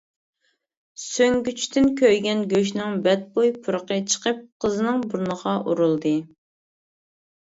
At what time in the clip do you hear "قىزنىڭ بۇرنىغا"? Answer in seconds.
4.65-5.53